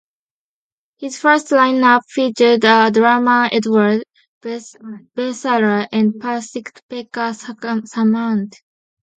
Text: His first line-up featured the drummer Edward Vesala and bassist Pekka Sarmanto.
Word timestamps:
His 0.97 1.19
first 1.19 1.51
line-up 1.51 2.01
featured 2.09 2.61
the 2.61 2.89
drummer 2.91 3.47
Edward 3.51 4.03
Vesala 4.41 5.87
and 5.91 6.13
bassist 6.13 6.81
Pekka 6.89 7.35
Sarmanto. 7.35 8.57